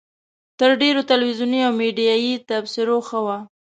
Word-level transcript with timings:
تر 0.59 0.69
ډېرو 0.81 1.01
تلویزیوني 1.11 1.59
او 1.67 1.71
میډیایي 1.79 2.33
تبصرو 2.49 2.97
ښه 3.07 3.19
وه. 3.25 3.37